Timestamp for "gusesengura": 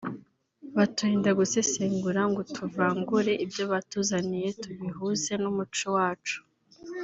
1.39-2.21